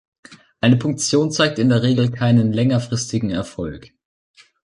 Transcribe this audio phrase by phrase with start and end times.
[0.61, 3.91] Eine Punktion zeigt in der Regel keinen längerfristigen Erfolg.